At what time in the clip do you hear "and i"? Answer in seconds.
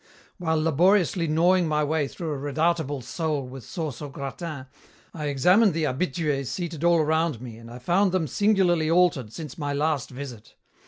7.57-7.77